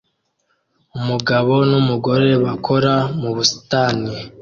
Umugabo 0.97 1.53
n'umugore 1.69 2.29
bakora 2.45 2.93
mu 3.19 3.29
busitani 3.35 4.09